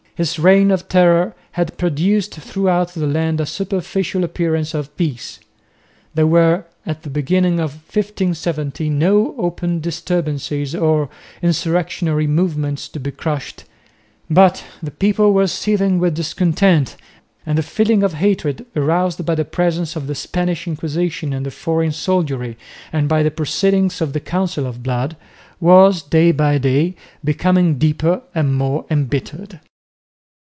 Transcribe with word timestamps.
His 0.15 0.37
reign 0.37 0.69
of 0.69 0.87
terror 0.87 1.33
had 1.53 1.79
produced 1.79 2.35
throughout 2.35 2.89
the 2.93 3.07
land 3.07 3.41
a 3.41 3.45
superficial 3.47 4.23
appearance 4.23 4.75
of 4.75 4.95
peace. 4.95 5.39
There 6.13 6.27
were 6.27 6.65
at 6.85 7.01
the 7.01 7.09
beginning 7.09 7.53
of 7.53 7.71
1570 7.73 8.87
no 8.91 9.33
open 9.39 9.79
disturbances 9.79 10.75
or 10.75 11.09
insurrectionary 11.41 12.27
movements 12.27 12.87
to 12.89 12.99
be 12.99 13.09
crushed, 13.09 13.63
but 14.29 14.63
the 14.83 14.91
people 14.91 15.33
were 15.33 15.47
seething 15.47 15.97
with 15.97 16.13
discontent, 16.13 16.97
and 17.43 17.57
the 17.57 17.63
feeling 17.63 18.03
of 18.03 18.13
hatred 18.15 18.63
aroused 18.75 19.25
by 19.25 19.33
the 19.33 19.43
presence 19.45 19.95
of 19.95 20.05
the 20.05 20.13
Spanish 20.13 20.67
Inquisition 20.67 21.33
and 21.33 21.47
the 21.47 21.51
foreign 21.51 21.93
soldiery 21.93 22.57
and 22.93 23.09
by 23.09 23.23
the 23.23 23.31
proceedings 23.31 24.01
of 24.01 24.13
the 24.13 24.19
Council 24.19 24.67
of 24.67 24.83
Blood 24.83 25.17
was, 25.59 26.03
day 26.03 26.31
by 26.31 26.59
day, 26.59 26.95
becoming 27.23 27.79
deeper 27.79 28.21
and 28.35 28.53
more 28.53 28.85
embittered. 28.91 29.59